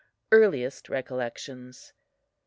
EARLIEST 0.31 0.89
RECOLLECTIONS 0.89 1.93
I. 1.93 1.93